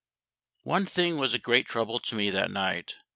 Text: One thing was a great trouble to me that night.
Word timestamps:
One 0.63 0.87
thing 0.87 1.17
was 1.19 1.35
a 1.35 1.37
great 1.37 1.67
trouble 1.67 1.99
to 1.99 2.15
me 2.15 2.31
that 2.31 2.49
night. 2.49 2.95